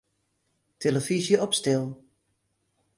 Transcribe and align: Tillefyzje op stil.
Tillefyzje 0.79 1.37
op 1.45 1.51
stil. 1.59 1.83